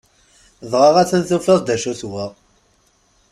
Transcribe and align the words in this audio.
Dɣa 0.71 0.89
atan 1.01 1.23
tufiḍ-d 1.29 1.67
acu-t 1.75 2.01
wa! 2.11 2.25